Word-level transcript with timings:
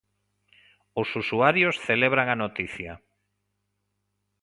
Os 1.01 1.09
usuarios 1.21 1.75
celebran 1.87 2.27
a 2.29 2.39
noticia. 2.43 2.91